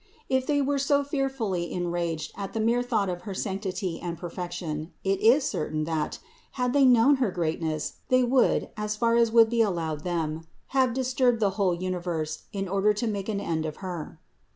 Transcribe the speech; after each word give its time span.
If 0.29 0.47
they 0.47 0.63
were 0.63 0.79
so 0.79 1.03
fearfully 1.03 1.71
enraged 1.71 2.31
at 2.35 2.53
the 2.53 2.59
mere 2.59 2.81
thought 2.81 3.07
of 3.07 3.21
her 3.21 3.35
sanctity 3.35 3.99
and 3.99 4.17
perfection, 4.17 4.93
it 5.03 5.19
is 5.21 5.43
certain, 5.47 5.83
that, 5.83 6.17
had 6.53 6.73
they 6.73 6.85
known 6.85 7.17
her 7.17 7.29
great 7.29 7.61
ness, 7.61 7.97
they 8.09 8.23
would, 8.23 8.71
as 8.75 8.95
far 8.95 9.15
as 9.15 9.31
would 9.31 9.51
be 9.51 9.61
allowed 9.61 10.03
them, 10.03 10.47
have 10.69 10.95
disturbed 10.95 11.39
the 11.39 11.51
whole 11.51 11.75
universe, 11.75 12.45
in 12.51 12.67
order 12.67 12.93
to 12.95 13.05
make 13.05 13.29
an 13.29 13.39
end 13.39 13.63
of 13.63 13.75
Her. 13.85 14.19